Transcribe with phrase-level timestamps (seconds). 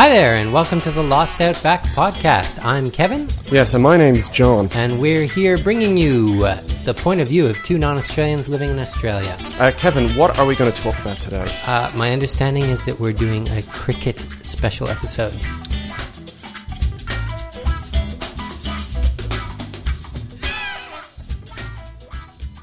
[0.00, 2.58] Hi there, and welcome to the Lost Outback podcast.
[2.64, 4.70] I'm Kevin, Yes, and my name's John.
[4.72, 8.70] and we're here bringing you uh, the point of view of two non Australians living
[8.70, 9.36] in Australia.
[9.58, 11.44] Uh, Kevin, what are we going to talk about today?
[11.66, 15.34] Uh, my understanding is that we're doing a cricket special episode.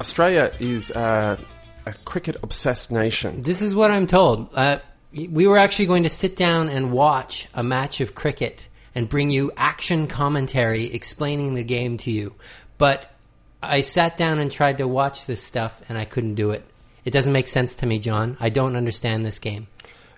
[0.00, 1.36] Australia is uh,
[1.86, 3.44] a cricket obsessed nation.
[3.44, 4.48] This is what I'm told.
[4.56, 4.78] Uh,
[5.12, 8.64] we were actually going to sit down and watch a match of cricket
[8.94, 12.34] and bring you action commentary explaining the game to you.
[12.78, 13.10] But
[13.62, 16.64] I sat down and tried to watch this stuff and I couldn't do it.
[17.04, 18.36] It doesn't make sense to me, John.
[18.38, 19.68] I don't understand this game.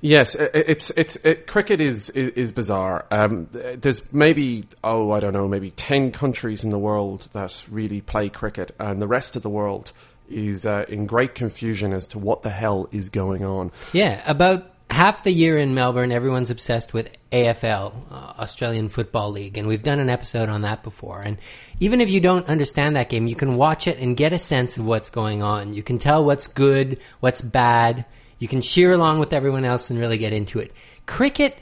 [0.03, 3.05] Yes, it's it's it, cricket is is, is bizarre.
[3.11, 8.01] Um, there's maybe oh I don't know maybe ten countries in the world that really
[8.01, 9.93] play cricket, and the rest of the world
[10.31, 13.73] is uh, in great confusion as to what the hell is going on.
[13.93, 19.57] Yeah, about half the year in Melbourne, everyone's obsessed with AFL, uh, Australian Football League,
[19.57, 21.21] and we've done an episode on that before.
[21.21, 21.39] And
[21.79, 24.77] even if you don't understand that game, you can watch it and get a sense
[24.77, 25.75] of what's going on.
[25.75, 28.05] You can tell what's good, what's bad.
[28.39, 30.73] You can cheer along with everyone else and really get into it.
[31.07, 31.57] Cricket,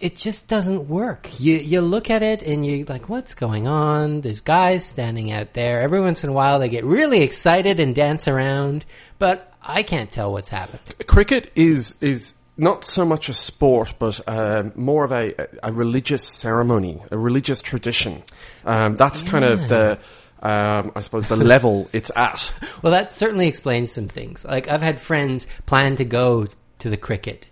[0.00, 1.28] it just doesn't work.
[1.40, 4.20] You you look at it and you're like, what's going on?
[4.20, 5.80] There's guys standing out there.
[5.80, 8.84] Every once in a while, they get really excited and dance around,
[9.24, 10.82] but I can't tell what's happened.
[11.06, 16.28] Cricket is is not so much a sport, but um, more of a, a religious
[16.28, 18.22] ceremony, a religious tradition.
[18.66, 19.98] Um, that's kind of the,
[20.42, 22.52] um, I suppose, the level it's at.
[22.82, 24.44] Well, that certainly explains some things.
[24.44, 26.46] Like I've had friends plan to go
[26.80, 27.46] to the cricket,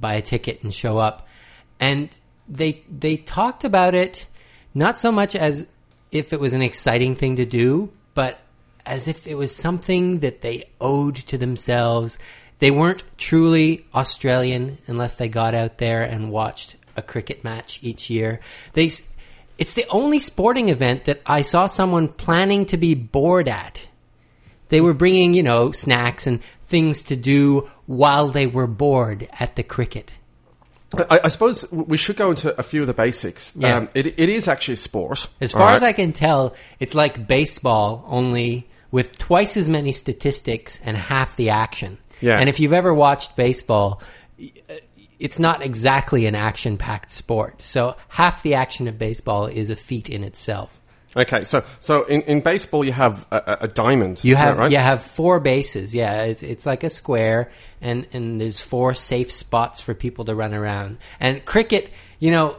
[0.00, 1.28] buy a ticket and show up,
[1.78, 2.10] and
[2.48, 4.26] they they talked about it
[4.74, 5.68] not so much as
[6.10, 8.41] if it was an exciting thing to do, but
[8.84, 12.18] as if it was something that they owed to themselves.
[12.58, 18.10] They weren't truly Australian unless they got out there and watched a cricket match each
[18.10, 18.40] year.
[18.74, 18.90] They
[19.58, 23.86] it's the only sporting event that I saw someone planning to be bored at.
[24.70, 29.56] They were bringing, you know, snacks and things to do while they were bored at
[29.56, 30.12] the cricket.
[31.10, 33.54] I, I suppose we should go into a few of the basics.
[33.56, 33.76] Yeah.
[33.76, 35.28] Um, it, it is actually a sport.
[35.40, 40.78] As far as I can tell, it's like baseball, only with twice as many statistics
[40.84, 41.98] and half the action.
[42.20, 42.38] Yeah.
[42.38, 44.00] And if you've ever watched baseball,
[45.18, 47.62] it's not exactly an action packed sport.
[47.62, 50.78] So half the action of baseball is a feat in itself.
[51.14, 54.24] Okay, so so in, in baseball you have a, a- a diamond.
[54.24, 54.70] You have right?
[54.70, 55.94] you have four bases.
[55.94, 57.50] Yeah, it's it's like a square,
[57.82, 60.98] and and there's four safe spots for people to run around.
[61.20, 62.56] And cricket, you know,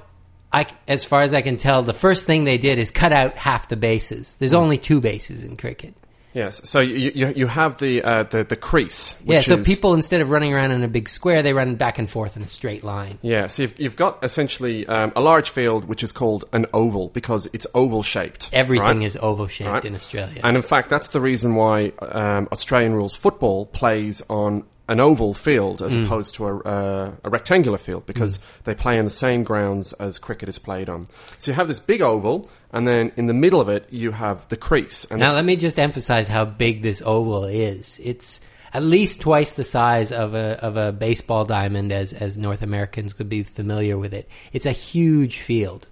[0.52, 3.38] I as far as I can tell, the first thing they did is cut out
[3.38, 4.36] half the bases.
[4.36, 4.60] There's hmm.
[4.60, 5.96] only two bases in cricket.
[6.34, 6.68] Yes.
[6.70, 9.14] So you you, you have the uh, the the crease.
[9.24, 11.76] Which yeah, so is- people instead of running around in a big square, they run
[11.76, 13.20] back and forth in a straight line.
[13.22, 17.10] Yeah, so you've, you've got essentially um, a large field which is called an oval
[17.10, 18.50] because it's oval shaped.
[18.52, 19.06] Everything right?
[19.06, 19.86] is oval shaped Right.
[19.86, 20.42] in Australia.
[20.44, 25.34] And in fact, that's the reason why um, Australian rules football plays on an oval
[25.34, 26.06] field as Mm.
[26.06, 30.20] opposed to a, uh, a rectangular field because they play on the same grounds as
[30.20, 31.08] cricket is played on.
[31.40, 34.48] So you have this big oval, and then in the middle of it, you have
[34.50, 35.06] the crease.
[35.06, 38.02] And Now, let me just emphasize how big this oval is.
[38.04, 38.42] It's
[38.74, 43.18] at least twice the size of a of a baseball diamond, as as North Americans
[43.20, 44.28] would be familiar with it.
[44.52, 45.88] It's a huge field.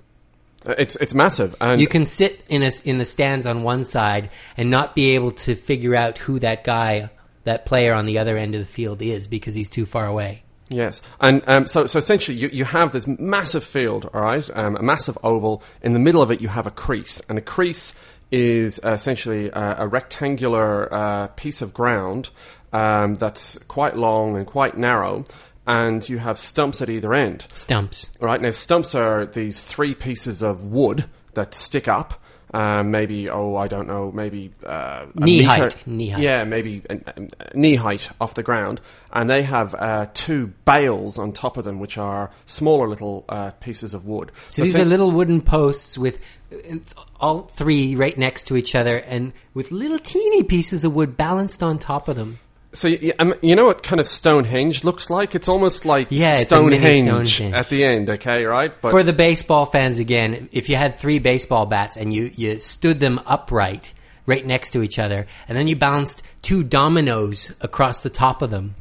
[0.65, 1.55] Uh, it's it's massive.
[1.61, 5.11] And You can sit in a, in the stands on one side and not be
[5.11, 7.11] able to figure out who that guy,
[7.43, 10.43] that player on the other end of the field is because he's too far away.
[10.71, 14.77] Yes, and um, so so essentially, you, you have this massive field, all right, um,
[14.77, 15.61] a massive oval.
[15.81, 17.93] In the middle of it, you have a crease, and a crease
[18.31, 22.29] is uh, essentially a, a rectangular uh, piece of ground
[22.71, 25.25] um, that's quite long and quite narrow,
[25.67, 27.47] and you have stumps at either end.
[27.53, 28.09] Stumps.
[28.21, 32.20] All right, now stumps are these three pieces of wood that stick up.
[32.53, 36.21] Um, maybe oh I don't know maybe uh, a Knee meter- height, knee height.
[36.21, 37.11] yeah maybe uh, uh,
[37.55, 38.81] knee height off the ground
[39.13, 43.51] and they have uh, two bails on top of them which are smaller little uh,
[43.61, 46.19] pieces of wood So these think- are little wooden posts with
[46.51, 46.75] uh,
[47.21, 51.63] all three right next to each other and with little teeny pieces of wood balanced
[51.63, 52.39] on top of them.
[52.73, 56.35] So you, um, you know what kind of Stonehenge looks like it's almost like Yeah,
[56.35, 57.53] Stonehenge, Stonehenge.
[57.53, 61.19] at the end okay right but For the baseball fans again, if you had three
[61.19, 63.93] baseball bats and you, you stood them upright
[64.25, 68.51] right next to each other and then you bounced two dominoes across the top of
[68.51, 68.75] them,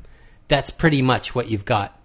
[0.49, 1.97] that's pretty much what you've got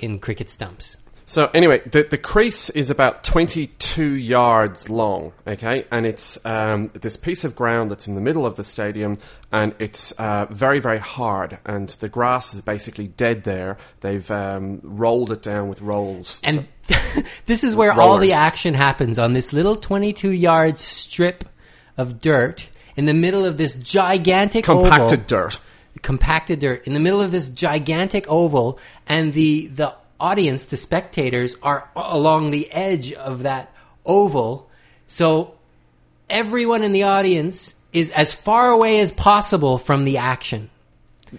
[0.00, 0.96] in cricket stumps.
[1.28, 7.18] So anyway, the, the crease is about 22 yards long, okay, and it's um, this
[7.18, 9.16] piece of ground that's in the middle of the stadium,
[9.52, 13.76] and it's uh, very very hard, and the grass is basically dead there.
[14.00, 16.40] They've um, rolled it down with rolls.
[16.42, 16.66] And
[17.44, 21.44] this is where all the action happens on this little 22 yard strip
[21.98, 25.60] of dirt in the middle of this gigantic compacted oval, dirt.
[26.00, 31.56] compacted dirt in the middle of this gigantic oval, and the the audience, the spectators,
[31.62, 33.72] are along the edge of that
[34.04, 34.68] oval.
[35.06, 35.54] So
[36.28, 40.70] everyone in the audience is as far away as possible from the action.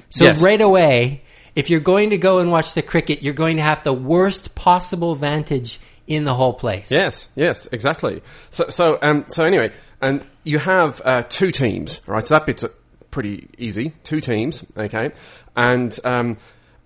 [0.10, 0.44] So Yes.
[0.44, 1.24] right away,
[1.56, 4.56] if you're going to go and watch the cricket, you're going to have the worst
[4.56, 6.90] possible vantage in the whole place.
[6.92, 8.22] Yes, yes, exactly.
[8.50, 9.72] So, so, um, so anyway,
[10.02, 12.26] and you have uh, two teams, right?
[12.26, 12.66] So that bit's
[13.12, 13.94] pretty easy.
[14.04, 15.12] Two teams, okay,
[15.56, 16.36] and um,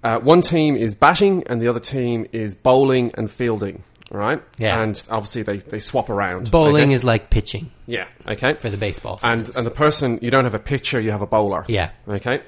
[0.04, 4.42] uh, one team is batting, and the other team is bowling and fielding, right?
[4.58, 4.82] Yeah.
[4.82, 6.52] and obviously they, they swap around.
[6.52, 6.94] Bowling okay?
[6.94, 10.54] is like pitching yeah, okay, for the baseball and and the person you don't have
[10.54, 11.66] a pitcher, you have a bowler.
[11.68, 11.92] Yeah.
[12.08, 12.42] Okay.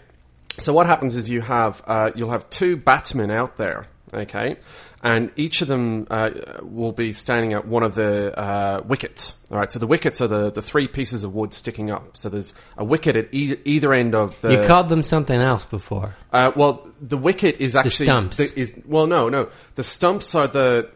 [0.58, 3.86] So what happens is you have uh, you'll have two batsmen out there.
[4.14, 4.58] Okay.
[5.06, 6.32] And each of them uh,
[6.64, 9.38] will be standing at one of the uh, wickets.
[9.52, 9.72] All right.
[9.72, 12.18] So the wickets are the, the three pieces of wood sticking up.
[12.18, 14.54] So there's a wicket at e- either end of the.
[14.54, 16.16] you called them something else before.
[16.34, 18.38] uh, well, the wicket is actually stumps.
[18.38, 19.48] the- is well, no, no.
[19.76, 20.90] The stumps are the.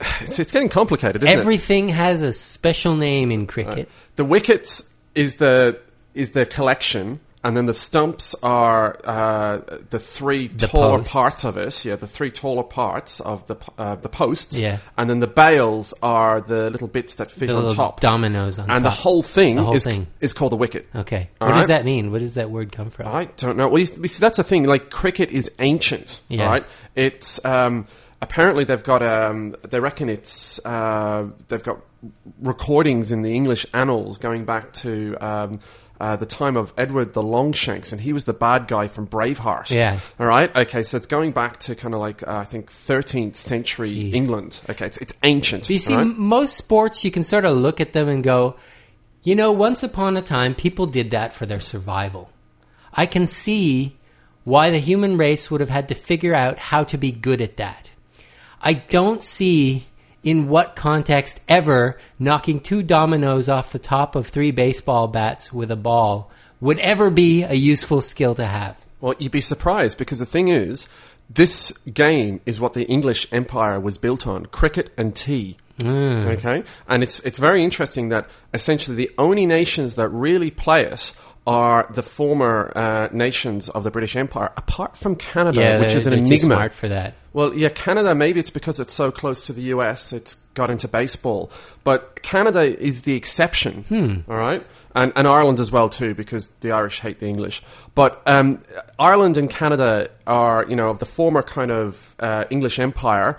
[0.22, 1.38] It's, it's getting complicated, isn't it?
[1.38, 3.90] Everything has a special name in cricket.
[4.16, 5.78] The wickets is the
[6.14, 9.58] is the collection, and then the stumps are uh,
[9.90, 11.12] the three The taller posts.
[11.12, 11.84] parts of it.
[11.84, 14.58] Yeah, the three taller parts of the uh, the posts.
[14.58, 14.78] Yeah.
[14.96, 18.00] and then the bails are the little bits that fit The on top.
[18.00, 20.06] dominoes on and the whole thing The whole is thing.
[20.20, 20.86] is called the wicket.
[20.96, 21.28] Okay.
[21.40, 22.10] All what does that mean?
[22.10, 23.06] Where does that word come from?
[23.08, 23.68] I don't know.
[23.68, 24.64] Well, you see, that's the thing.
[24.64, 26.46] Like cricket is ancient, Yeah.
[26.48, 26.64] right?
[26.96, 27.86] It's um,
[28.22, 31.78] apparently they've got um, they reckon it's uh, they've got
[32.40, 35.16] recordings in the English annals going back to.
[35.20, 35.60] Um,
[36.04, 39.70] uh, the time of Edward the Longshanks, and he was the bad guy from Braveheart.
[39.70, 40.00] Yeah.
[40.20, 40.54] All right.
[40.54, 40.82] Okay.
[40.82, 44.12] So it's going back to kind of like uh, I think 13th century Jeez.
[44.12, 44.60] England.
[44.68, 44.84] Okay.
[44.84, 45.62] It's, it's ancient.
[45.62, 46.06] But you see, right?
[46.06, 48.56] most sports, you can sort of look at them and go,
[49.22, 52.28] you know, once upon a time, people did that for their survival.
[52.92, 53.96] I can see
[54.44, 57.56] why the human race would have had to figure out how to be good at
[57.56, 57.90] that.
[58.60, 59.86] I don't see
[60.24, 65.70] in what context ever knocking two dominoes off the top of three baseball bats with
[65.70, 66.30] a ball
[66.60, 68.80] would ever be a useful skill to have.
[69.00, 70.88] Well, you'd be surprised because the thing is,
[71.28, 75.56] this game is what the English Empire was built on: cricket and tea.
[75.82, 81.12] Okay, and it's it's very interesting that essentially the only nations that really play it
[81.46, 86.06] are the former uh, nations of the British Empire, apart from Canada, Yeah, which is
[86.06, 86.38] an enigma.
[86.38, 87.14] smart for that.
[87.34, 90.86] Well, yeah, Canada, maybe it's because it's so close to the US, it's got into
[90.88, 91.50] baseball.
[91.82, 94.64] But Canada is the exception, all right?
[94.94, 97.60] And, and Ireland as well, too, because the Irish hate the English.
[97.96, 98.62] But um,
[99.00, 103.36] Ireland and Canada are, you know, of the former kind of uh, English empire.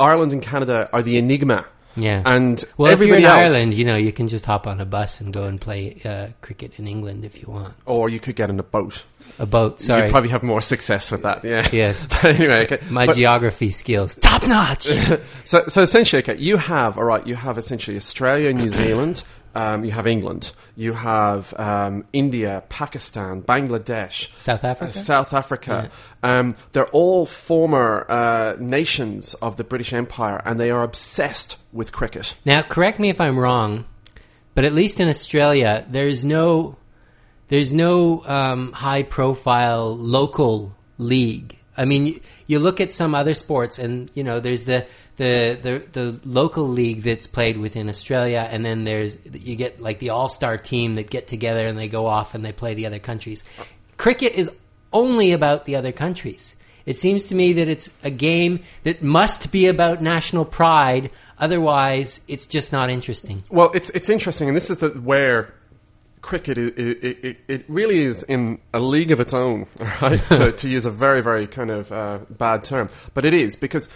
[0.00, 1.64] Ireland and Canada are the enigma.
[1.94, 2.22] Yeah.
[2.24, 4.80] And Well, if you're everybody in else, Ireland, you know, you can just hop on
[4.80, 7.74] a bus and go and play uh, cricket in England if you want.
[7.84, 9.04] Or you could get in a boat.
[9.38, 10.04] A boat, sorry.
[10.04, 11.68] You'd probably have more success with that, yeah.
[11.72, 11.94] Yeah.
[12.08, 12.78] but anyway, okay.
[12.90, 14.86] My But- geography skills, top notch.
[15.44, 17.26] so, so essentially, okay, you have all right.
[17.26, 19.24] You have essentially Australia, New Zealand.
[19.54, 20.52] Um, you have England.
[20.76, 24.92] You have um, India, Pakistan, Bangladesh, South uh, Africa.
[24.98, 25.90] South Africa.
[26.22, 31.92] Um, they're all former uh, nations of the British Empire, and they are obsessed with
[31.92, 32.34] cricket.
[32.46, 33.84] Now, correct me if I'm wrong,
[34.54, 36.76] but at least in Australia, there's no
[37.52, 41.58] there's no um, high profile local league.
[41.76, 44.86] I mean, you, you look at some other sports, and you know, there's the,
[45.18, 49.98] the the the local league that's played within Australia, and then there's you get like
[49.98, 52.86] the all star team that get together and they go off and they play the
[52.86, 53.44] other countries.
[53.98, 54.50] Cricket is
[54.90, 56.56] only about the other countries.
[56.86, 61.10] It seems to me that it's a game that must be about national pride.
[61.36, 63.42] Otherwise, it's just not interesting.
[63.50, 65.52] Well, it's it's interesting, and this is the, where
[66.22, 69.66] cricket it, it, it, it really is in a league of its own,
[70.02, 70.22] right?
[70.30, 73.88] to, to use a very very kind of uh, bad term, but it is because.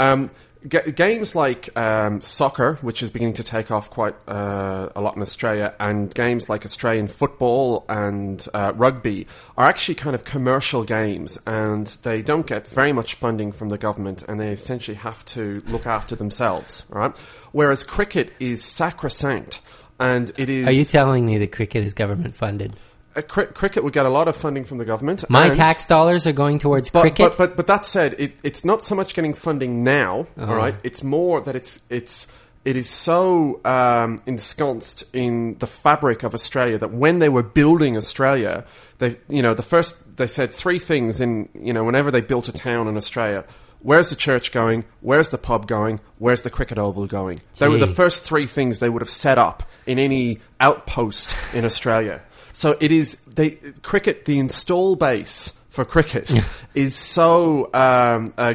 [0.00, 0.30] Um,
[0.68, 5.16] ga- Games like um, soccer, which is beginning to take off quite uh, a lot
[5.16, 9.26] in Australia, and games like Australian football and uh, rugby
[9.56, 13.78] are actually kind of commercial games, and they don't get very much funding from the
[13.78, 17.14] government, and they essentially have to look after themselves, right?
[17.52, 19.60] Whereas cricket is sacrosanct,
[19.98, 20.66] and it is.
[20.66, 22.74] Are you telling me that cricket is government funded?
[23.16, 25.24] uh, cri- cricket would get a lot of funding from the government.
[25.28, 27.34] My and- tax dollars are going towards but, cricket.
[27.36, 30.26] But, but but that said, it, it's not so much getting funding now.
[30.36, 30.50] Uh-huh.
[30.50, 32.26] all right, it's more that it's it's
[32.64, 37.96] it is so um, ensconced in the fabric of Australia that when they were building
[37.96, 38.64] Australia,
[38.98, 42.48] they you know the first they said three things in you know whenever they built
[42.48, 43.44] a town in Australia.
[43.84, 44.84] Where's the church going?
[45.02, 46.00] Where's the pub going?
[46.18, 47.42] Where's the cricket oval going?
[47.58, 51.66] They were the first three things they would have set up in any outpost in
[51.66, 52.22] Australia.
[52.54, 53.50] So it is they
[53.82, 54.24] cricket.
[54.24, 56.32] The install base for cricket
[56.74, 58.54] is so um, uh,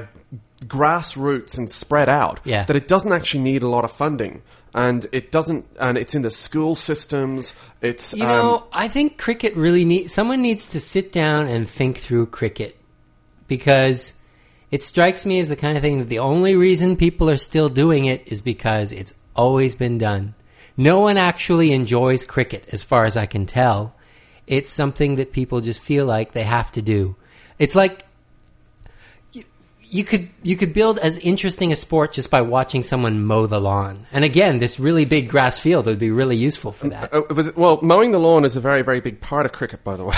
[0.66, 2.64] grassroots and spread out Yeah.
[2.64, 4.42] that it doesn't actually need a lot of funding,
[4.74, 5.68] and it doesn't.
[5.80, 7.54] And it's in the school systems.
[7.82, 11.70] It's You um, know, I think cricket really needs someone needs to sit down and
[11.70, 12.78] think through cricket
[13.48, 14.14] because
[14.72, 17.70] it strikes me as the kind of thing that the only reason people are still
[17.70, 20.36] doing it is because it's always been done.
[20.78, 23.96] No one actually enjoys cricket, as far as I can tell.
[24.48, 27.16] It's something that people just feel like they have to do.
[27.58, 28.06] It's like
[29.90, 33.60] you, could you could build as interesting a sport just by watching someone mow the
[33.60, 34.06] lawn.
[34.12, 37.14] And again, this really big grass field would be really useful for that.
[37.14, 40.06] Uh, well, mowing the lawn is a very, very big part of cricket, by the
[40.06, 40.16] way.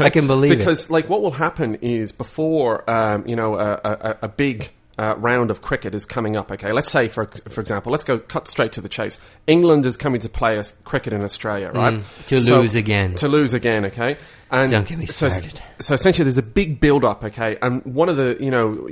[0.04, 0.58] I can believe it.
[0.58, 5.14] because, like, what will happen is before, um, you know, a, a, a big uh,
[5.16, 6.50] round of cricket is coming up.
[6.50, 9.18] Okay, let's say, for for example, let's go cut straight to the chase.
[9.46, 11.94] England is coming to play us cricket in Australia, right?
[11.94, 13.14] Mm, to lose again.
[13.16, 13.84] To lose again.
[13.86, 14.16] Okay.
[14.50, 15.60] And Don't get me so- started.
[15.80, 18.88] So, essentially, there's a big build-up, okay, and one of the you know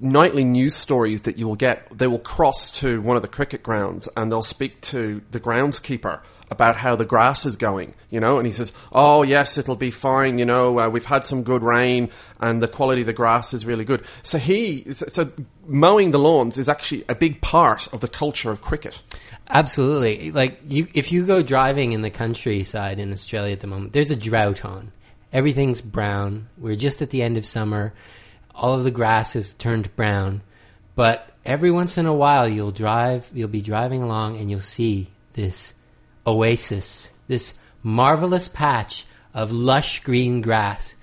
[0.00, 3.62] nightly news stories that you will get, they will cross to one of the cricket
[3.62, 8.38] grounds and they'll speak to the groundskeeper about how the grass is going, you know,
[8.38, 11.62] and he says, "Oh yes, it'll be fine, you know, uh, we've had some good
[11.62, 12.10] rain
[12.40, 15.30] and the quality of the grass is really good." So he, so
[15.66, 19.02] mowing the lawns is actually a big part of the culture of cricket.
[19.48, 20.30] Absolutely.
[20.30, 24.10] Like you if you go driving in the countryside in Australia at the moment, there's
[24.10, 24.92] a drought on.
[25.32, 26.48] Everything's brown.
[26.56, 27.92] We're just at the end of summer.
[28.54, 30.42] All of the grass has turned brown.
[30.94, 35.08] But every once in a while you'll drive you'll be driving along and you'll see
[35.34, 35.74] this
[36.26, 39.04] oasis, this marvelous patch
[39.34, 40.94] of lush green grass.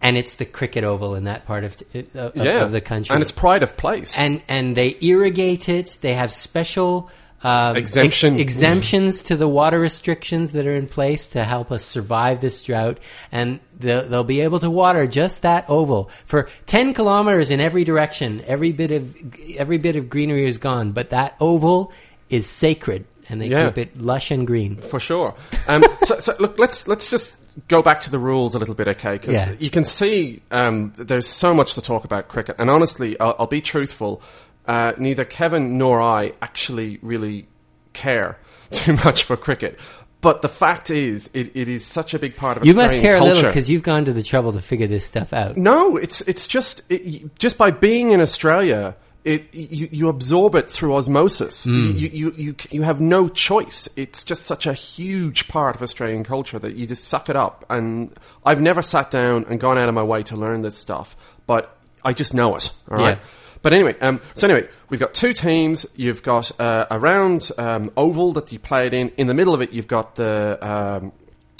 [0.00, 1.76] And it's the cricket oval in that part of,
[2.14, 4.18] of, yeah, of the country and it's pride of place.
[4.18, 5.96] and and they irrigate it.
[6.00, 7.08] They have special
[7.44, 8.38] um, Exemption.
[8.38, 12.98] exemptions to the water restrictions that are in place to help us survive this drought,
[13.32, 17.84] and they'll, they'll be able to water just that oval for ten kilometers in every
[17.84, 18.42] direction.
[18.46, 19.16] Every bit of
[19.56, 21.92] every bit of greenery is gone, but that oval
[22.30, 23.68] is sacred, and they Yeah.
[23.70, 24.76] keep it lush and green.
[24.76, 25.34] For sure.
[25.66, 27.32] Um, so, so look, let's let's just
[27.68, 29.14] go back to the rules a little bit, okay?
[29.14, 29.52] Because Yeah.
[29.58, 33.46] you can see um, there's so much to talk about cricket, and honestly, I'll, I'll
[33.46, 34.22] be truthful.
[34.66, 37.48] Uh, neither Kevin nor I actually really
[37.94, 38.38] care
[38.70, 39.80] too much for cricket.
[40.20, 43.10] But the fact is, it, it is such a big part of You must Australian
[43.10, 45.56] care a little because you've gone to the trouble to figure this stuff out.
[45.56, 50.68] No, it's it's just it, just by being in Australia, it you, you absorb it
[50.68, 51.66] through osmosis.
[51.66, 53.88] You, you you you have no choice.
[53.96, 57.64] It's just such a huge part of Australian culture that you just suck it up.
[57.70, 58.12] And
[58.44, 61.76] I've never sat down and gone out of my way to learn this stuff, but
[62.04, 62.72] I just know it.
[62.90, 63.18] All right.
[63.18, 63.24] Yeah.
[63.62, 65.86] But anyway, um, so anyway, we've got two teams.
[65.94, 69.10] You've got uh, a round um, oval that you play it in.
[69.16, 71.12] In the middle of it, you've got the um,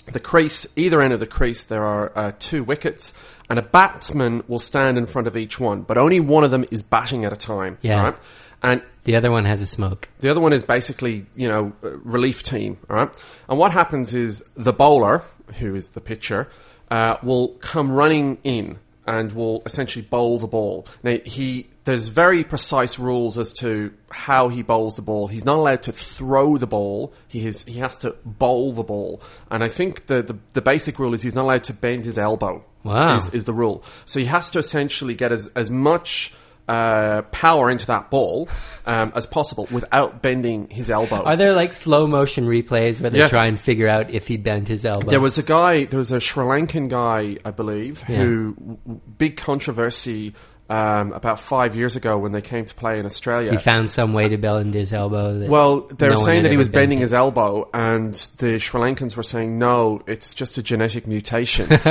[0.06, 0.66] the crease.
[0.74, 3.12] Either end of the crease, there are uh, two wickets,
[3.52, 5.82] and a batsman will stand in front of each one.
[5.82, 7.76] But only one of them is batting at a time.
[7.82, 8.02] Yeah.
[8.02, 8.16] right?
[8.62, 10.08] And The other one has a smoke.
[10.20, 13.10] the other one is basically, you know, relief team, all right?
[13.50, 15.22] And what happens is the bowler,
[15.58, 16.48] who is the pitcher,
[16.90, 20.86] uh, will come running in and will essentially bowl the ball.
[21.02, 25.26] Now, he there's very precise rules as to how he bowls the ball.
[25.26, 27.12] He's not allowed to throw the ball.
[27.28, 29.20] He is he has to bowl the ball.
[29.50, 32.16] And I think the the, the basic rule is he's not allowed to bend his
[32.16, 32.64] elbow.
[32.84, 33.16] Wow.
[33.16, 33.84] Is, is the rule.
[34.06, 36.32] So he has to essentially get as as much
[36.68, 38.48] uh, power into that ball
[38.86, 41.22] um, as possible without bending his elbow.
[41.24, 43.28] Are there like slow motion replays where they Yeah.
[43.28, 45.10] try and figure out if he bent his elbow?
[45.10, 48.18] There was a guy, there was a Sri Lankan guy, I believe, Yeah.
[48.18, 48.78] who
[49.18, 50.34] big controversy
[50.72, 53.50] um, about five years ago when they came to play in Australia.
[53.50, 55.46] He found some way to bend his elbow.
[55.46, 59.14] Well, they were no saying that he was bending his elbow, and the Sri Lankans
[59.14, 61.68] were saying, no, it's just a genetic mutation.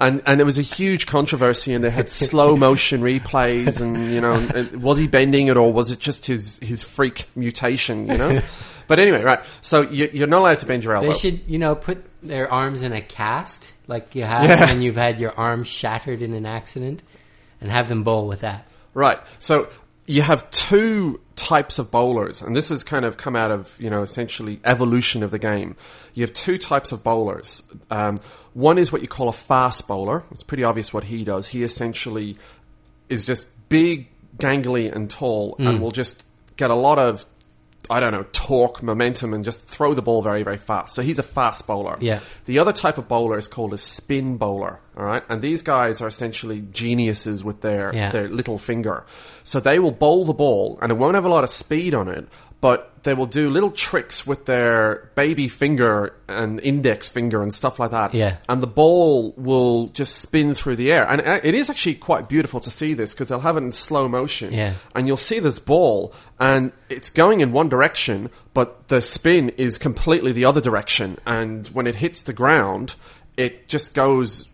[0.00, 4.20] and and there was a huge controversy, and they had slow motion replays, and, you
[4.20, 4.44] know,
[4.76, 8.42] was he bending it, or was it just his, his freak mutation, you know?
[8.88, 11.12] but anyway, right, so you, you're not allowed to bend your elbow.
[11.12, 14.66] They should, you know, put their arms in a cast like you have Yeah.
[14.66, 17.04] when you've had your arm shattered in an accident,
[17.64, 18.68] and have them bowl with that.
[18.94, 19.18] Right.
[19.40, 19.68] So
[20.06, 23.90] you have two types of bowlers, and this has kind of come out of you
[23.90, 25.74] know essentially evolution of the game.
[26.14, 27.62] You have two types of bowlers.
[27.90, 28.20] Um,
[28.52, 30.22] one is what you call a fast bowler.
[30.30, 31.48] It's pretty obvious what he does.
[31.48, 32.36] He essentially
[33.08, 35.68] is just big, gangly, and tall, Mm.
[35.68, 36.22] and will just
[36.56, 37.24] get a lot of
[37.90, 40.94] I don't know torque, momentum, and just throw the ball very, very fast.
[40.94, 41.96] So he's a fast bowler.
[42.00, 42.20] Yeah.
[42.46, 44.80] The other type of bowler is called a spin bowler.
[44.96, 48.10] All right, and these guys are essentially geniuses with their Yeah.
[48.12, 49.04] their little finger.
[49.42, 52.08] So they will bowl the ball, and it won't have a lot of speed on
[52.08, 52.28] it,
[52.64, 57.78] but they will do little tricks with their baby finger and index finger and stuff
[57.78, 58.14] like that.
[58.14, 58.38] Yeah.
[58.48, 62.26] And the ball will just spin through the air, and uh, it is actually quite
[62.26, 64.54] beautiful to see this because they'll have it in slow motion.
[64.54, 64.72] Yeah.
[64.94, 69.76] And you'll see this ball, and it's going in one direction, but the spin is
[69.76, 71.18] completely the other direction.
[71.26, 72.94] And when it hits the ground,
[73.36, 74.48] it just goes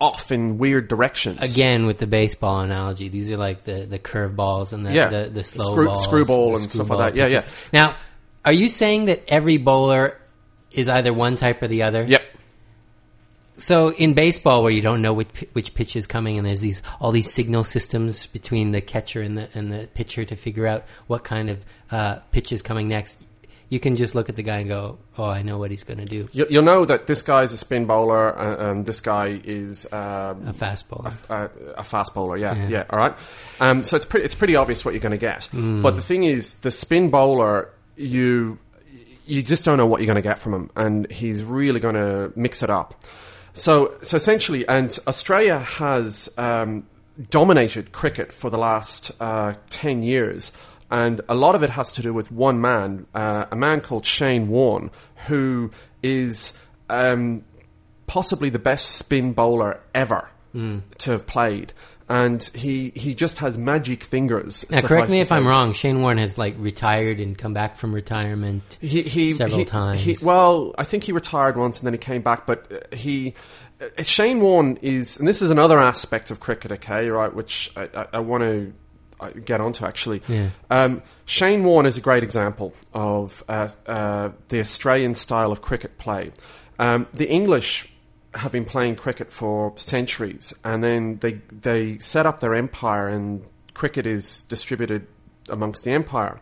[0.00, 1.38] off in weird directions.
[1.40, 5.08] Again, with the baseball analogy, these are like the, the curve balls and the, Yeah.
[5.08, 7.16] the, the slow Screw- balls, screwball the and stuff like that.
[7.16, 7.70] Yeah, pitches.
[7.72, 7.96] Now,
[8.44, 10.18] are you saying that every bowler
[10.72, 12.02] is either one type or the other?
[12.04, 12.22] Yep.
[13.56, 16.82] So in baseball, where you don't know which which pitch is coming, and there's these
[17.00, 20.84] all these signal systems between the catcher and the and the pitcher to figure out
[21.06, 23.22] what kind of uh, pitch is coming next,
[23.70, 25.98] you can just look at the guy and go, "Oh, I know what he's going
[25.98, 29.00] to do." You, you'll know that this guy is a spin bowler, uh, and this
[29.00, 31.12] guy is um, A fast bowler.
[31.28, 32.36] a, a fast bowler.
[32.36, 32.68] Yeah, Yeah.
[32.68, 32.84] yeah.
[32.90, 33.14] all right.
[33.60, 35.44] Um, so it's pretty, it's pretty obvious what you're going to get.
[35.46, 35.82] Hmm.
[35.82, 38.58] But the thing is, the spin bowler, you
[39.26, 41.94] you just don't know what you're going to get from him, and he's really going
[41.94, 43.02] to mix it up.
[43.54, 46.86] So, so essentially, and Australia has um,
[47.30, 50.52] dominated cricket for the last uh, ten years.
[50.90, 54.06] And a lot of it has to do with one man, uh, a man called
[54.06, 54.90] Shane Warne,
[55.26, 55.70] who
[56.02, 56.56] is
[56.88, 57.44] um,
[58.06, 60.28] possibly the best spin bowler ever
[60.98, 61.72] to have played.
[62.08, 64.64] And he, he just has magic fingers.
[64.70, 65.72] Now, correct me if I'm wrong.
[65.72, 68.78] Shane Warne has like retired and come back from retirement.
[68.80, 70.00] He, he, several he- times.
[70.02, 73.34] he- well, I think he retired once and then he came back, but uh, he.
[73.80, 77.88] Uh, Shane Warne is, and this is another aspect of cricket, okay, right, which I,
[77.96, 78.72] I, I want to
[79.44, 80.22] get onto actually.
[80.28, 80.50] Yeah.
[80.70, 85.98] Um, Shane Warne is a great example of uh, uh, the Australian style of cricket
[85.98, 86.32] play.
[86.78, 87.88] Um, the English
[88.34, 93.44] have been playing cricket for centuries, and then they they set up their empire, and
[93.74, 95.06] cricket is distributed
[95.48, 96.38] amongst the empire.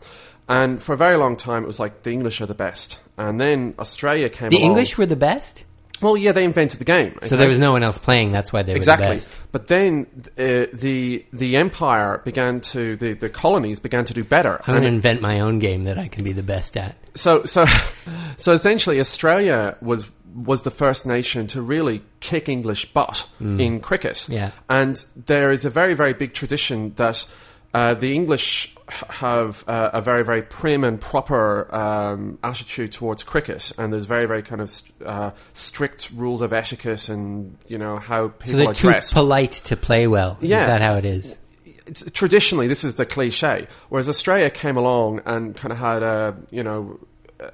[0.48, 3.40] And for a very long time, it was like the English are the best, and
[3.40, 4.50] then Australia came.
[4.50, 4.70] The along.
[4.70, 5.64] English were the best,
[6.02, 7.12] well, yeah, they invented the game.
[7.22, 7.36] so okay?
[7.36, 8.32] there was no one else playing.
[8.32, 9.06] That's why they were exactly.
[9.06, 9.28] the best.
[9.28, 9.48] Exactly.
[9.52, 14.60] But then uh, the the empire began to the, the colonies began to do better.
[14.66, 16.96] I'm going to invent my own game that I can be the best at.
[17.14, 17.66] so so
[18.36, 24.16] so essentially, Australia was was the first nation to really kick English butt in cricket.
[24.16, 24.34] Mm.
[24.34, 24.50] Yeah.
[24.68, 27.24] and there is a very very big tradition that.
[27.74, 33.72] Uh, the English have uh, a very, very prim and proper um, attitude towards cricket,
[33.78, 37.96] and there's very, very kind of st- uh, strict rules of etiquette and you know
[37.98, 39.14] how So people they're are too dressed.
[39.14, 40.36] polite to play well.
[40.40, 40.60] Yeah.
[40.60, 41.38] Is that how it is?
[42.14, 46.62] traditionally this is the cliche whereas australia came along and kind of had a you
[46.62, 46.98] know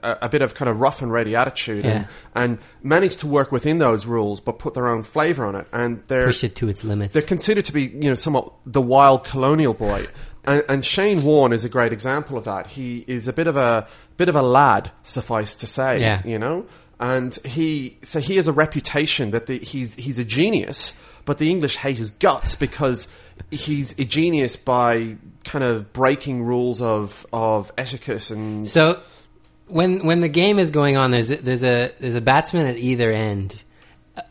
[0.03, 3.51] a, a bit of kind of rough and ready attitude and, and managed to work
[3.51, 6.69] within those rules but put their own flavor on it and they're Push it to
[6.69, 7.15] its limits.
[7.15, 10.07] they're considered to be you know somewhat the wild colonial boy
[10.49, 12.69] and, and Shane Warne is a great example of that.
[12.69, 16.23] He is a bit of a bit of a lad suffice to say Yeah.
[16.25, 16.67] you know?
[17.01, 20.93] And he so he has a reputation that the, he's he's a genius
[21.25, 23.07] but the English hate his guts because
[23.51, 28.99] he's a genius by kind of breaking rules of of etiquette and So
[29.67, 32.79] when when the game is going on, there's a, there's a there's a batsman at
[32.79, 33.55] either end,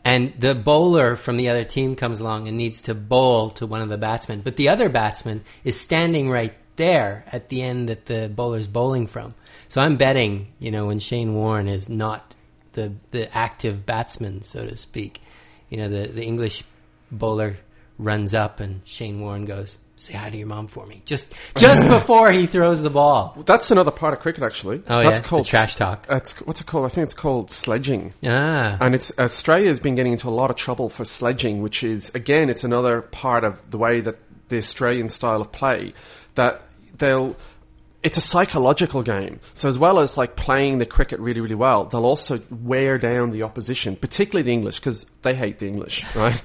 [0.04, 3.80] and the bowler from the other team comes along and needs to bowl to one
[3.80, 8.06] of the batsmen, but the other batsman is standing right there at the end that
[8.06, 9.34] the bowler's bowling from.
[9.68, 12.34] So I'm betting, you know, when Shane Warne is not
[12.72, 15.20] the the active batsman, so to speak,
[15.68, 16.64] you know, the the English
[17.10, 17.56] bowler
[17.98, 21.86] runs up and Shane Warne goes, "Say hi to your mom for me," just just
[21.98, 23.36] before he throws the ball.
[23.44, 25.22] that's another part of cricket actually Oh, that's yeah?
[25.22, 26.06] The called trash talk.
[26.06, 29.94] that's what's it called I think it's called sledging Ah, And it's Australia has been
[29.94, 33.60] getting into a lot of trouble for sledging, which is again, it's another part of
[33.70, 34.16] the way that
[34.48, 35.92] the Australian style of play
[36.36, 36.62] that
[36.96, 37.36] they'll.
[38.00, 39.40] It's a psychological game.
[39.54, 43.32] So as well as like playing the cricket really, really well, they'll also wear down
[43.32, 46.40] the opposition, particularly the English, because they hate the English, right?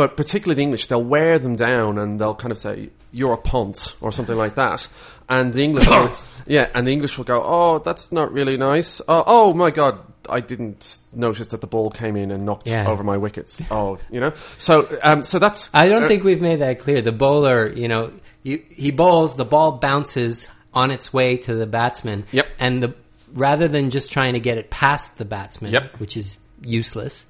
[0.00, 3.42] But particularly the English, they'll wear them down and they'll kind of say, "You're a
[3.54, 4.88] punt" or something like that.
[5.28, 6.10] And the English, will,
[6.46, 9.02] yeah, and the English will go, "Oh, that's not really nice.
[9.06, 12.88] Oh, oh my god, I didn't notice that the ball came in and knocked Yeah.
[12.88, 13.60] over my wickets.
[13.70, 14.32] Oh, you know.
[14.56, 15.68] So, um, so that's.
[15.74, 17.02] I don't uh, think we've made that clear.
[17.02, 18.10] The bowler, you know,
[18.42, 22.24] you, he bowls, the ball bounces on its way to the batsman.
[22.32, 22.46] Yep.
[22.58, 22.94] And the
[23.34, 26.00] rather than just trying to get it past the batsman, Yep.
[26.00, 27.26] which is useless,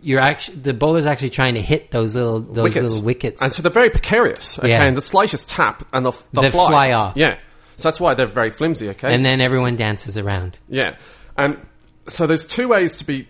[0.00, 2.92] you're actually the bowler's actually trying to hit those little those wickets.
[2.94, 3.42] little wickets.
[3.42, 4.58] And so they're very precarious.
[4.58, 4.84] Okay, Yeah.
[4.84, 6.68] and the slightest tap and they'll, they'll, They'll fly.
[6.68, 7.16] fly off.
[7.16, 7.36] Yeah,
[7.76, 8.88] so that's why they're very flimsy.
[8.90, 10.58] Okay, and then everyone dances around.
[10.68, 10.96] yeah,
[11.36, 11.66] um,
[12.06, 13.26] so there's two ways to be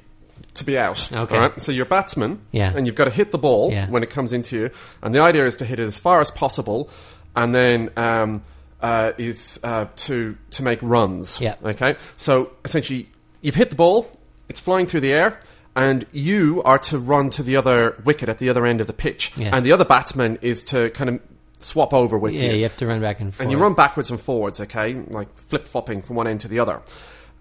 [0.55, 1.11] to be out.
[1.13, 1.35] Okay.
[1.37, 1.61] all right?
[1.61, 2.73] so you're a batsman, Yeah.
[2.75, 3.89] and you've got to hit the ball Yeah.
[3.89, 4.71] when it comes into you,
[5.03, 6.91] and the idea is to hit it as far as possible,
[7.37, 7.91] and then.
[7.97, 8.43] Um,
[8.81, 11.41] uh, is uh, to to make runs.
[11.41, 11.57] Yeah.
[11.65, 11.97] Okay.
[12.17, 13.09] So essentially,
[13.43, 14.09] you've hit the ball.
[14.49, 15.41] It's flying through the air,
[15.77, 18.93] and you are to run to the other wicket at the other end of the
[18.93, 19.55] pitch, Yeah.
[19.57, 21.21] and the other batsman is to kind of
[21.59, 22.47] swap over with Yeah, you.
[22.49, 23.41] Yeah, you have to run back and forth.
[23.43, 26.59] and you run backwards and forwards, okay, like flip flopping from one end to the
[26.61, 26.81] other.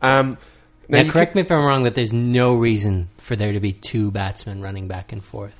[0.01, 0.37] Um,
[0.89, 3.73] Now, you correct me if I'm wrong, but there's no reason for there to be
[3.73, 5.53] two batsmen running back and forth.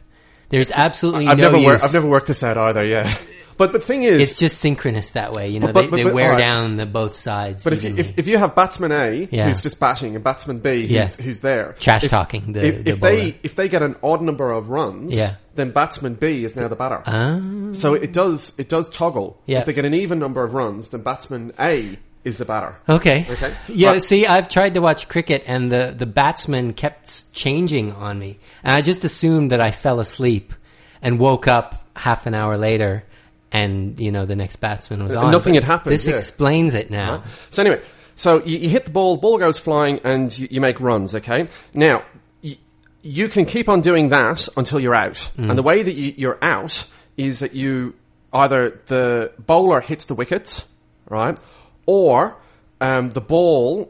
[0.50, 1.84] There's absolutely I've no never worked.
[1.84, 2.84] I've never worked this out either.
[2.86, 3.14] Yeah,
[3.58, 5.50] but the thing is, It's just synchronous that way.
[5.50, 6.40] You know, But- but- they, but- they wear alright.
[6.40, 7.64] down the both sides.
[7.64, 9.48] but if you, if, if you have batsman A Yeah.
[9.48, 11.08] who's just batting and batsman B who's, Yeah.
[11.24, 14.22] who's there, Trash if, talking the- if, the if they if they get an odd
[14.22, 15.34] number of runs, Yeah.
[15.56, 17.02] then batsman B is now the batter.
[17.06, 17.40] Ah.
[17.74, 19.40] So it does it does toggle.
[19.46, 19.60] Yeah.
[19.60, 22.76] If they get an even number of runs, then batsman A is the batter.
[22.90, 23.26] Okay.
[23.30, 23.54] Okay.
[23.70, 23.92] Yeah.
[23.92, 24.02] Right.
[24.04, 28.74] See, I've tried to watch cricket, and the the batsman kept changing on me, and
[28.76, 30.54] I just assumed that I fell asleep
[31.02, 33.04] and woke up half an hour later,
[33.52, 35.32] and you know the next batsman was And on.
[35.32, 36.16] nothing But had happened, This yeah.
[36.16, 37.24] explains it now.
[37.50, 37.82] So anyway,
[38.16, 41.16] so you, you hit the ball, ball goes flying, and you, you make runs.
[41.16, 42.04] Okay, now
[42.44, 42.58] y-
[43.04, 45.50] you can keep on doing that until you're out, Mm.
[45.50, 47.94] and the way that you, you're out is that you
[48.34, 50.70] either the bowler hits the wickets,
[51.10, 51.38] right,
[51.86, 52.36] or
[52.82, 53.90] um, the ball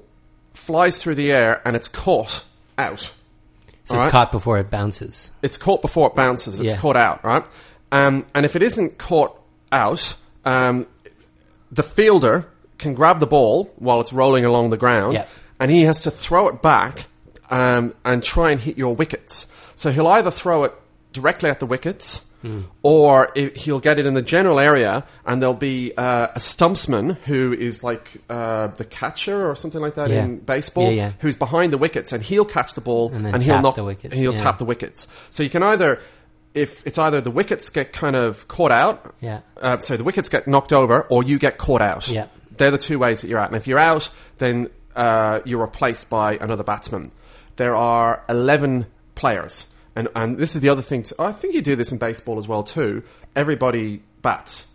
[0.53, 2.43] flies through the air and it's caught
[2.77, 3.11] out.
[3.83, 5.31] So it's caught before it bounces.
[5.41, 6.59] It's caught before it bounces.
[6.59, 6.79] It's Yeah.
[6.79, 7.45] caught out, right?
[7.91, 9.37] Um, and if it isn't caught
[9.71, 10.87] out, um,
[11.71, 15.25] the fielder can grab the ball while it's rolling along the ground, Yeah.
[15.59, 17.07] and he has to throw it back
[17.49, 19.47] um, and try and hit your wickets.
[19.75, 20.73] So he'll either throw it
[21.13, 22.21] directly at the wickets.
[22.43, 22.61] Hmm.
[22.83, 27.15] Or i he'll get it in the general area, and there'll be uh, a stumpsman
[27.25, 30.23] who is like uh, the catcher or something like that Yeah.
[30.25, 31.11] in baseball, Yeah, yeah.
[31.19, 34.13] who's behind the wickets, and he'll catch the ball And then he'll knock the wickets,
[34.15, 35.07] He'll tap the wickets.
[35.31, 35.99] So you can either,
[36.57, 39.39] if it's either the wickets get kind of caught out, Yeah.
[39.61, 42.07] uh, so the wickets get knocked over, or you get caught out.
[42.09, 42.27] Yeah.
[42.57, 43.49] They're the two ways that you're out.
[43.49, 47.11] And if you're out, then uh, you're replaced by another batsman.
[47.55, 49.67] There are 11 players.
[49.95, 51.03] And, and this is the other thing.
[51.03, 53.03] To, I think you do this in baseball as well, too.
[53.35, 54.65] Everybody bats.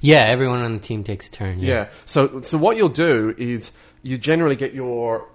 [0.00, 1.60] Yeah, everyone on the team takes a turn.
[1.60, 1.88] Yeah.
[2.06, 3.70] So so what you'll do is
[4.02, 5.28] you generally get your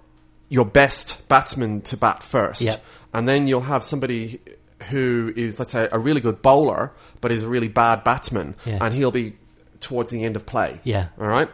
[0.48, 2.84] your best batsman to bat first, Yep.
[3.14, 4.40] and then you'll have somebody
[4.90, 8.78] who is let's say a really good bowler but is a really bad batsman, Yeah.
[8.80, 9.34] and he'll be
[9.80, 10.80] towards the end of play.
[10.84, 11.08] Yeah.
[11.20, 11.48] All right.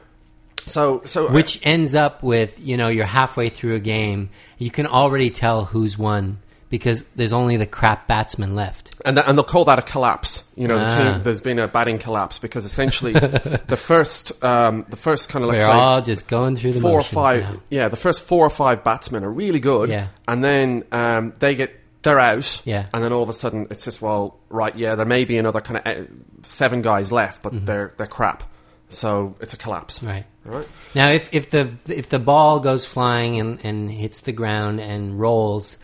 [0.66, 4.87] So so Which ends up with, you know, you're halfway through a game, you can
[4.87, 6.38] already tell who's won
[6.71, 8.95] because there's only the crap batsman left.
[9.05, 10.45] and th- and they'll call that a collapse.
[10.57, 11.12] You know, the Ah.
[11.14, 13.12] team, there's been a batting collapse because essentially
[13.66, 17.03] the first um, the first kind of say all just going through the four or
[17.03, 17.40] five.
[17.42, 17.61] now.
[17.68, 19.90] Yeah, the first four or five batsmen are really good.
[19.90, 20.07] Yeah.
[20.29, 22.62] and then um, they get they're out.
[22.65, 22.87] Yeah.
[22.93, 25.61] and then all of a sudden it's just well, right, yeah, there may be another
[25.61, 26.09] kind of uh,
[26.43, 28.45] seven guys left, but they're they're crap.
[28.88, 30.01] So it's a collapse.
[30.01, 30.07] Mm-hmm.
[30.51, 30.69] Right.
[30.95, 35.19] Now, if, if the if the ball goes flying and, and hits the ground and
[35.19, 35.79] rolls,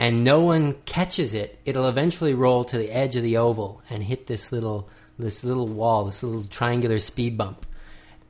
[0.00, 4.02] and no one catches it, it'll eventually roll to the edge of the oval and
[4.02, 7.66] hit this little this little wall, this little triangular speed bump,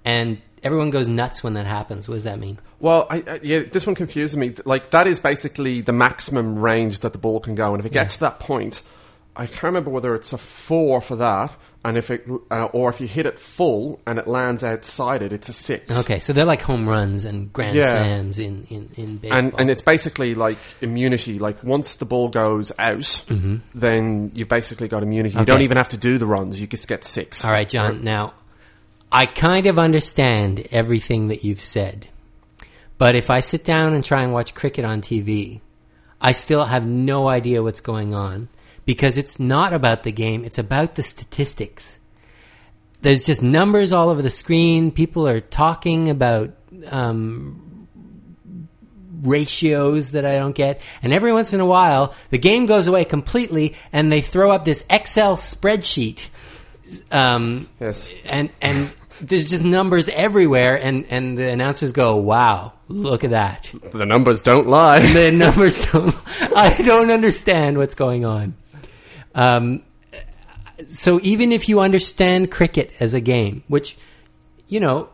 [0.05, 2.09] and everyone goes nuts when that happens.
[2.09, 2.59] What does that mean?
[2.81, 4.55] Well, I, I, yeah, this one confuses me.
[4.65, 7.93] Like that is basically the maximum range that the ball can go, and if it
[7.93, 8.83] gets to that point,
[9.37, 13.01] I can't remember whether it's a four for that, and if it uh, or if
[13.01, 15.97] you hit it full and it lands outside it, it's a six.
[16.01, 17.83] Okay, so they're like home runs and grand Yeah.
[17.85, 19.39] slams in in, in baseball.
[19.39, 21.39] and and it's basically like immunity.
[21.39, 23.25] Like once the ball goes out,
[23.75, 25.39] then you've basically got immunity.
[25.39, 25.63] You don't Mm-hmm.
[25.65, 26.61] Even have to do the runs.
[26.61, 27.45] You just get six.
[27.45, 28.03] All right, John.
[28.05, 28.35] Now,
[29.11, 32.09] I kind of understand everything that you've said,
[32.99, 35.61] but if I sit down and try and watch cricket on TV,
[36.21, 38.49] I still have no idea what's going on
[38.85, 41.99] because it's not about the game; it's about the statistics.
[43.01, 44.91] There's just numbers all over the screen.
[44.91, 46.51] People are talking about
[46.91, 47.87] um,
[49.23, 50.81] ratios that I don't get.
[51.03, 54.65] And every once in a while, the game goes away completely, and they throw up
[54.65, 56.29] this Excel spreadsheet.
[57.13, 58.11] Um, Yes.
[58.25, 63.71] and and there's just numbers everywhere, and and the announcers go, "Wow, look at that."
[63.93, 65.01] The numbers don't lie.
[65.01, 66.15] The numbers don't.
[66.55, 68.55] I don't understand what's going on.
[69.35, 69.83] Um,
[70.87, 73.97] so even if you understand cricket as a game, which
[74.69, 75.09] you know,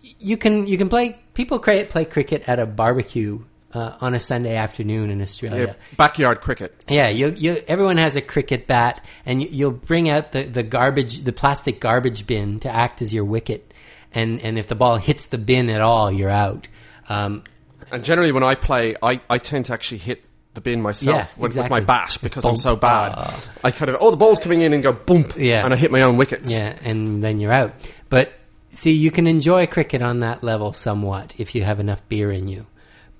[0.00, 1.18] you can you can play.
[1.34, 5.66] People play play cricket at a barbecue uh, on a Sunday afternoon in Australia.
[5.78, 6.84] Yeah, backyard cricket.
[6.88, 10.62] Yeah, you, you, everyone has a cricket bat, and you, you'll bring out the, the
[10.62, 13.72] garbage, the plastic garbage bin to act as your wicket.
[14.12, 16.66] And, and if the ball hits the bin at all, you're out.
[17.08, 17.44] Um,
[17.92, 21.40] And generally, when I play, I, I tend to actually hit the bin myself Yeah,
[21.42, 23.14] with, with my bat because I'm so bad.
[23.16, 23.50] Ah.
[23.62, 25.64] I kind of oh the ball's coming in and go boom, Yeah.
[25.64, 26.50] and I hit my own wickets.
[26.50, 27.72] yeah, and then you're out.
[28.08, 28.32] But
[28.72, 32.48] see, you can enjoy cricket on that level somewhat if you have enough beer in
[32.48, 32.66] you.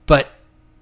[0.07, 0.29] But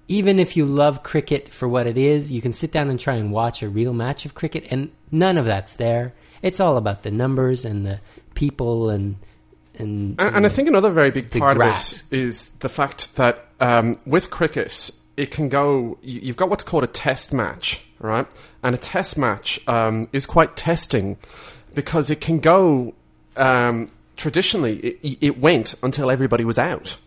[0.09, 3.13] even if you love cricket for what it is, you can sit down and try
[3.15, 6.13] and watch a real match of cricket, and none of that's there.
[6.41, 8.01] It's all about the numbers and the
[8.35, 9.15] people and
[9.77, 12.01] and, And, and I think another very big part grass.
[12.01, 15.97] of it is the fact that um, with cricket, it can go.
[16.01, 18.27] you- You've got what's called a test match, right?
[18.63, 21.17] And a test match um, is quite testing
[21.73, 22.93] because it can go.
[23.37, 26.97] Um, traditionally, it, it went until everybody was out.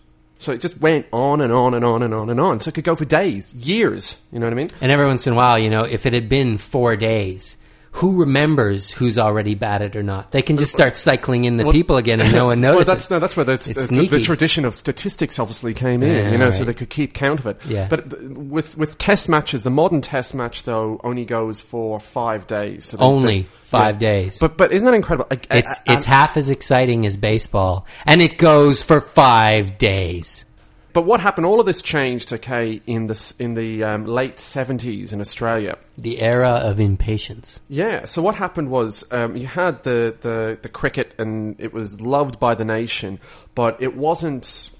[0.42, 2.59] So it just went on and on and on and on and on.
[2.59, 4.20] So it could go for days, years.
[4.33, 4.70] You know what I mean?
[4.81, 7.57] And every once in a while, you know, if it had been four days,
[7.96, 10.33] who remembers who's already batted or not?
[10.33, 12.87] They can just start cycling in the people again, and no one Well, notices.
[12.87, 16.31] that's no, that's where the, It's the, the, tradition of statistics obviously came in, Yeah,
[16.33, 17.61] you know, so they could keep count of it.
[17.66, 17.88] Yeah.
[17.88, 22.87] But with with test matches, the modern test match though only goes for five days.
[22.87, 24.09] So they- Only they- five yeah.
[24.12, 24.38] days.
[24.38, 25.26] But but isn't that incredible?
[25.31, 25.57] It's a-
[25.90, 30.44] a- it's half as exciting as baseball, and it goes for five days.
[30.92, 31.46] But what happened?
[31.46, 35.78] All of this changed, okay, in the in the um, late seventies in Australia.
[35.98, 37.61] The era of impatience.
[37.68, 38.05] Yeah.
[38.07, 42.38] So what happened was um, you had the, the, the cricket, and it was loved
[42.40, 43.18] by the nation,
[43.55, 44.70] but it wasn't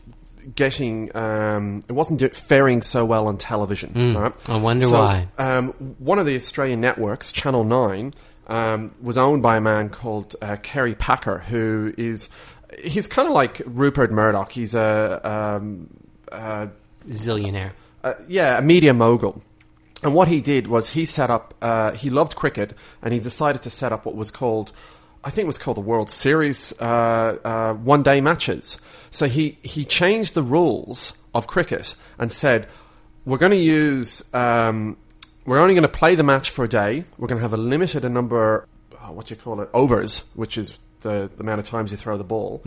[0.57, 4.17] getting um, it wasn't faring so well on television.
[4.17, 4.35] all right?
[4.49, 5.29] I wonder So, why.
[5.39, 8.13] Um, one of the Australian networks, Channel Nine,
[8.49, 12.29] um, was owned by a man called uh, Kerry Packer, who is
[12.79, 14.53] he's kind of like Rupert Murdoch.
[14.53, 15.89] He's a um,
[16.31, 16.69] uh,
[17.09, 17.73] Zillionaire.
[18.05, 19.43] uh, yeah, a media mogul.
[20.03, 23.63] And what he did was he set up, uh, he loved cricket, and he decided
[23.63, 24.73] to set up what was called,
[25.23, 28.79] I think it was called the World Series uh, uh, one day matches.
[29.11, 32.69] So he, he changed the rules of cricket and said,
[33.25, 34.97] we're going to use, um,
[35.47, 37.05] we're only going to play the match for a day.
[37.17, 40.59] We're going to have a limited number, uh, what do you call it, overs, which
[40.59, 42.63] is the, the amount of times you throw the ball.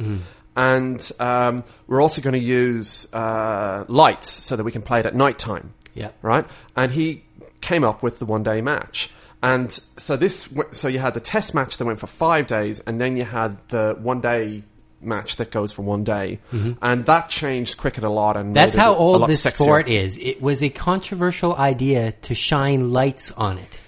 [0.58, 5.06] And um, we're also going to use uh, lights so that we can play it
[5.06, 6.12] at night time Yeah.
[6.22, 6.46] right?
[6.76, 7.24] And he
[7.62, 9.10] came up with the one day match.
[9.44, 12.80] And so this, w- so you had the test match that went for five days,
[12.80, 14.64] and then you had the one day
[15.02, 16.40] match that goes for one day,
[16.82, 18.38] and that changed cricket a lot.
[18.38, 18.54] And Mm-hmm.
[18.54, 19.56] That's how old this sexier.
[19.64, 20.18] sport is.
[20.18, 23.80] It was a controversial idea to shine lights on it,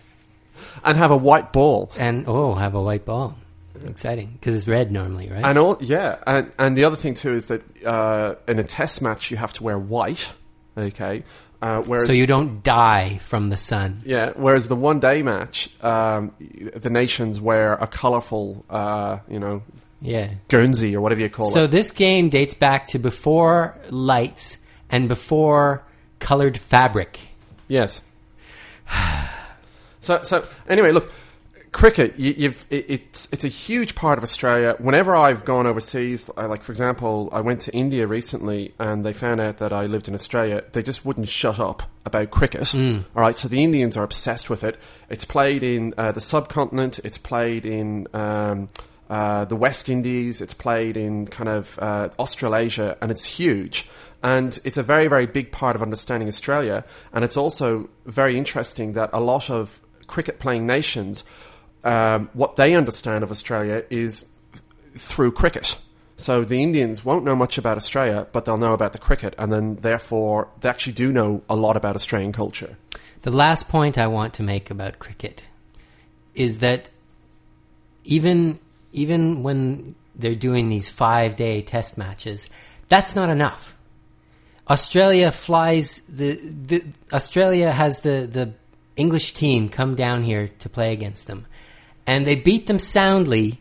[0.84, 1.92] and have a white ball.
[1.98, 3.36] and oh, have a white ball.
[3.86, 5.44] Exciting because it's red normally, right?
[5.44, 9.02] And all, yeah, and and the other thing too is that uh, in a test
[9.02, 10.34] match you have to wear white,
[10.78, 11.24] okay.
[11.62, 14.02] Uh, whereas so you don't die from the sun.
[14.06, 19.64] Yeah, whereas the one day match, um, the nations wear a colourful, uh, you know,
[20.00, 20.30] Yeah.
[20.50, 21.64] Guernsey or whatever you call So it.
[21.64, 24.58] So this game dates back to before lights
[24.92, 25.82] and before
[26.20, 27.18] colored fabric.
[27.68, 28.02] Yes.
[30.00, 31.12] so, so anyway, look,
[31.72, 32.18] cricket.
[32.18, 34.76] You, you've it, it's it's a huge part of Australia.
[34.80, 39.14] Whenever I've gone overseas, I, like for example, I went to India recently, and they
[39.14, 40.64] found out that I lived in Australia.
[40.72, 42.74] They just wouldn't shut up about cricket.
[43.16, 44.80] All right, so the Indians are obsessed with it.
[45.10, 47.00] It's played in uh, the subcontinent.
[47.00, 48.08] It's played in.
[48.14, 48.70] Um,
[49.10, 53.88] uh, the West Indies, it's played in kind of uh, Australasia, and it's huge.
[54.22, 56.84] And it's a very, very big part of understanding Australia.
[57.14, 61.24] And it's also very interesting that a lot of cricket playing nations,
[61.88, 64.64] um, what they understand of Australia is th-
[64.96, 65.78] through cricket.
[66.18, 69.54] So the Indians won't know much about Australia, but they'll know about the cricket, and
[69.54, 72.78] then therefore they actually do know a lot about Australian culture.
[73.22, 75.46] The last point I want to make about cricket
[76.34, 76.90] is that
[78.04, 78.60] even
[78.92, 82.50] even when they're doing these five day test matches,
[82.90, 83.76] that's not enough.
[84.70, 88.54] Australia flies the, the Australia has the, the
[88.96, 91.46] English team come down here to play against them.
[92.08, 93.60] And they beat them soundly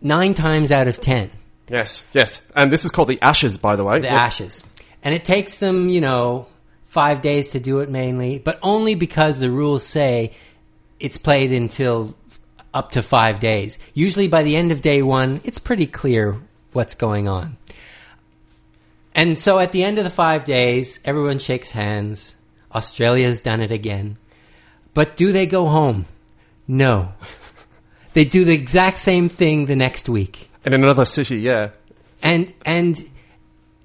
[0.00, 1.30] nine times out of ten.
[1.68, 2.42] Yes, yes.
[2.54, 4.00] And this is called the Ashes, by the way.
[4.00, 4.62] the ashes.
[5.02, 6.46] And it takes them, you know,
[6.86, 10.32] five days to do it mainly, but only because the rules say
[11.00, 12.14] it's played until
[12.74, 13.78] up to five days.
[13.94, 16.38] Usually by the end of day one, it's pretty clear
[16.72, 17.56] what's going on.
[19.14, 22.36] And so at the end of the five days, everyone shakes hands.
[22.74, 24.16] Australia's done it again.
[24.94, 26.06] But do they go home?
[26.68, 27.12] No.
[28.12, 30.50] they do the exact same thing the next week.
[30.64, 31.70] In another city, yeah.
[32.22, 33.02] And and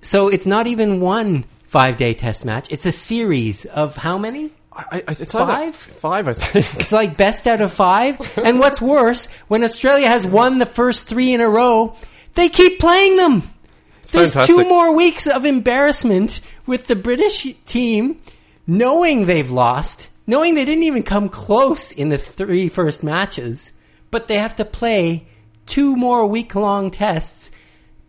[0.02, 2.68] so it's not even one five day test match.
[2.72, 4.52] It's a series of how many?
[4.72, 5.76] I, I, it's Five?
[5.76, 6.82] Five, I think.
[6.82, 8.38] It's like best out of five.
[8.38, 11.96] And what's worse, when Australia has won the first three in a row,
[12.36, 13.42] they keep playing them.
[14.12, 14.56] There's fantastic.
[14.56, 18.22] two more weeks of embarrassment with the British team
[18.68, 23.72] knowing they've lost, knowing they didn't even come close in the three first matches,
[24.12, 25.28] but they have to play
[25.66, 27.52] two more week long tests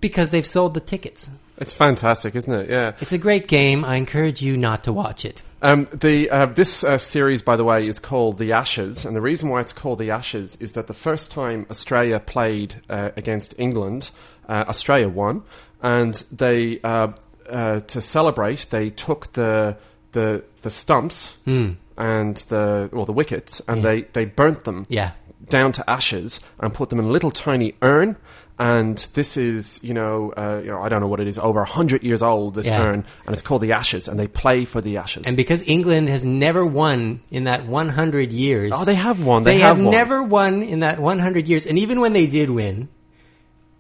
[0.00, 1.30] because they've sold the tickets.
[1.58, 2.70] It's fantastic, isn't it?
[2.70, 2.92] Yeah.
[3.00, 3.84] It's a great game.
[3.84, 5.42] I encourage you not to watch it.
[5.60, 9.20] Um, the uh, this uh, series, by the way, is called the Ashes, and the
[9.20, 13.54] reason why it's called the Ashes is that the first time Australia played uh, against
[13.58, 14.10] England,
[14.48, 15.42] uh, Australia won,
[15.82, 17.08] and they uh,
[17.50, 19.76] uh, to celebrate they took the
[20.12, 21.36] the the stumps
[21.96, 25.12] and the well the wickets and they they burnt them Yeah.
[25.50, 28.16] Down to ashes and put them in a little tiny urn.
[28.60, 31.64] And this is, you know, uh, you know, I don't know what it is, over
[31.64, 32.54] hundred years old.
[32.54, 32.82] This Yeah.
[32.82, 35.28] urn, and it's called the Ashes, and they play for the Ashes.
[35.28, 38.72] And because England has never won in that 100 years.
[38.74, 39.44] Oh, they have won.
[39.44, 39.92] They, They have, have won.
[39.94, 41.66] never won in that 100 years.
[41.66, 42.88] And even when they did win,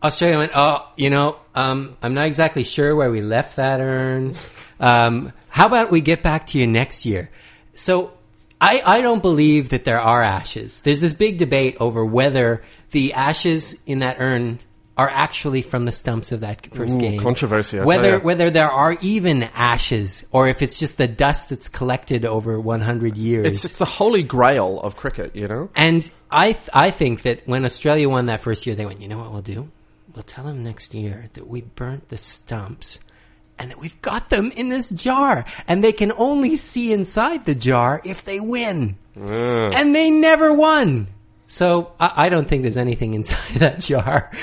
[0.00, 4.34] Australia went, oh, you know, um, I'm not exactly sure where we left that urn.
[4.80, 7.30] Um, how about we get back to you next year?
[7.74, 8.12] So
[8.60, 10.80] I, I don't believe that there are ashes.
[10.80, 14.58] There's this big debate over whether the ashes in that urn
[14.98, 17.20] are actually from the stumps of that first Ooh, game.
[17.20, 21.68] controversy, I Whether whether there are even ashes or if it's just the dust that's
[21.68, 23.46] collected over 100 years.
[23.46, 25.70] It's it's the holy grail of cricket, you know.
[25.76, 29.06] And I th- I think that when Australia won that first year, they went, you
[29.06, 29.70] know what we'll do?
[30.16, 32.98] We'll tell them next year that we burnt the stumps
[33.58, 35.44] and that we've got them in this jar.
[35.66, 38.96] And they can only see inside the jar if they win.
[39.16, 41.08] And they never won.
[41.50, 44.30] So I, I don't think there's anything inside that jar.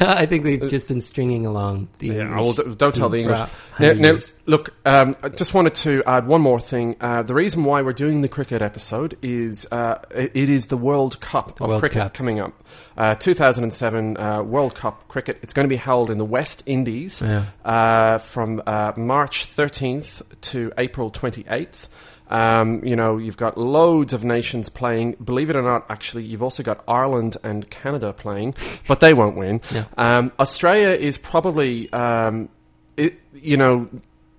[0.00, 3.38] I think they've just been stringing along the Yeah, English well, don't tell the English.
[3.80, 6.96] Now, now, look, um, I just wanted to add one more thing.
[7.00, 10.76] Uh, the reason why we're doing the cricket episode is uh, it, it is the
[10.76, 12.14] World Cup of World cricket Cup.
[12.14, 12.52] coming up.
[12.96, 15.38] Uh, 2007 uh, World Cup cricket.
[15.42, 17.46] It's going to be held in the West Indies Yeah.
[17.64, 21.88] uh, from uh, March 13th to April 28th.
[22.34, 25.12] Um, you know, you've got loads of nations playing.
[25.22, 28.54] Believe it or not, actually, you've also got Ireland and Canada playing,
[28.88, 29.60] but they won't win.
[29.72, 29.84] No.
[29.96, 32.48] Um, Australia is probably, um,
[32.96, 33.88] it, you know,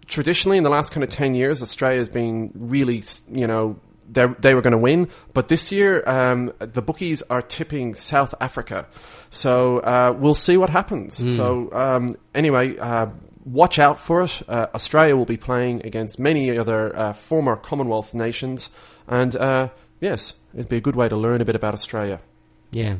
[0.08, 3.80] traditionally in the last kind of 10 years, Australia has been really, you know,
[4.12, 5.08] they they were going to win.
[5.34, 8.88] But this year, um, the bookies are tipping South Africa.
[9.30, 11.20] So uh, we'll see what happens.
[11.36, 13.08] So um, anyway, uh,
[13.46, 14.42] watch out for it.
[14.48, 18.70] Uh, Australia will be playing against many other uh, former Commonwealth nations.
[19.08, 19.70] And uh,
[20.02, 22.20] yes, it'd be a good way to learn a bit about Australia.
[22.72, 22.98] Yeah,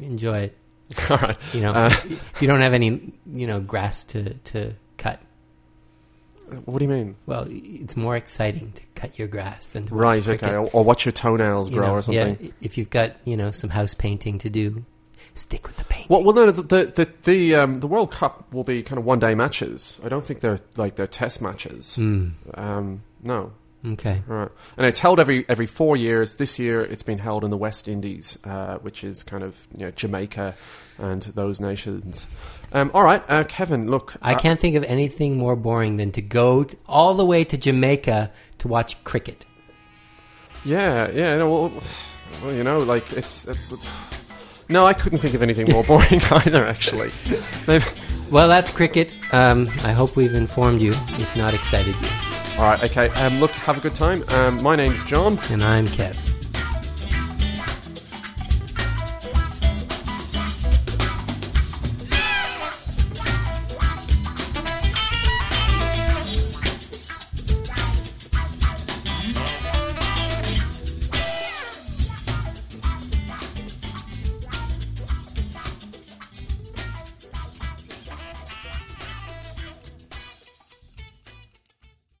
[0.00, 0.58] enjoy it.
[1.10, 1.36] All right.
[1.52, 1.90] You know, Uh,
[2.40, 5.20] you don't have any, you know, grass to, to cut.
[6.64, 7.16] What do you mean?
[7.26, 10.54] Well, it's more exciting to cut your grass than to Right, okay.
[10.54, 12.38] Or, or watch your toenails You grow know, or something.
[12.40, 14.84] Yeah, if you've got you know some house painting to do,
[15.38, 16.06] stick with the painting.
[16.08, 19.04] Well, well, no, the the the the, um, the World Cup will be kind of
[19.04, 19.98] one day matches.
[20.04, 21.94] I don't think they're like they're test matches.
[21.96, 22.28] Hmm.
[22.54, 23.52] Um, no,
[23.86, 24.22] Okay.
[24.26, 24.48] right.
[24.76, 26.36] And it's held every every four years.
[26.36, 29.86] This year, it's been held in the West Indies, uh, which is kind of you
[29.86, 30.54] know Jamaica
[30.98, 32.26] and those nations.
[32.72, 33.88] Um, all right, uh, Kevin.
[33.90, 37.44] Look, I uh, can't think of anything more boring than to go all the way
[37.44, 39.46] to Jamaica to watch cricket.
[40.64, 41.38] Yeah, yeah.
[41.38, 41.72] No, well,
[42.42, 43.46] well, you know, like it's.
[43.46, 43.54] Uh,
[44.70, 46.66] no, I couldn't think of anything more boring either.
[46.66, 47.10] Actually,
[47.66, 47.84] Maybe-
[48.30, 49.10] Well, that's cricket.
[49.32, 52.08] Um, I hope we've informed you, if not excited you.
[52.58, 52.82] all right.
[52.84, 53.08] Okay.
[53.10, 54.22] Um, look, have a good time.
[54.28, 55.38] Um, my name's John.
[55.50, 56.16] And I'm Kev.